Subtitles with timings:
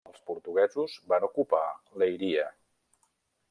[0.09, 1.61] Els portuguesos van ocupar
[2.05, 2.51] Leiria.